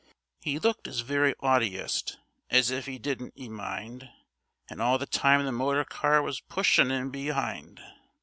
[0.43, 2.17] 'E looked 'is very 'aughtiest,
[2.49, 4.09] as if 'e didn't 'e mind,
[4.67, 7.79] And all the time the motor car was pushin' 'im be'ind.